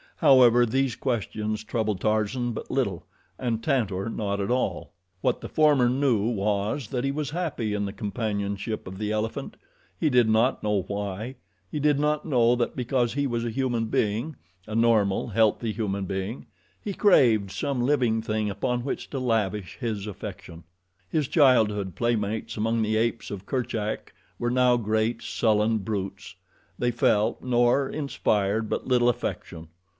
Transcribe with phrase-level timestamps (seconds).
[0.15, 3.05] However, these questions troubled Tarzan but little,
[3.39, 4.93] and Tantor not at all.
[5.21, 9.57] What the former knew was that he was happy in the companionship of the elephant.
[9.99, 11.35] He did not know why.
[11.71, 14.35] He did not know that because he was a human being
[14.67, 16.45] a normal, healthy human being
[16.83, 20.63] he craved some living thing upon which to lavish his affection.
[21.09, 26.35] His childhood playmates among the apes of Kerchak were now great, sullen brutes.
[26.77, 29.67] They felt nor inspired but little affection.